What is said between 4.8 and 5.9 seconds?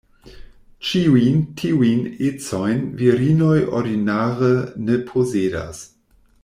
ne posedas.